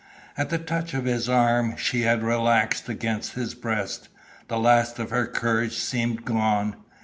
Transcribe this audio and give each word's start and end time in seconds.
At 0.35 0.49
the 0.49 0.57
touch 0.57 0.95
of 0.95 1.05
his 1.05 1.29
arms 1.29 1.79
she 1.79 2.01
had 2.01 2.23
relaxed 2.23 2.89
against 2.89 3.33
his 3.33 3.53
breast. 3.53 4.09
The 4.47 4.57
last 4.57 4.97
of 4.97 5.11
her 5.11 5.27
courage 5.27 5.77
seemed 5.77 6.25
gone. 6.25 6.75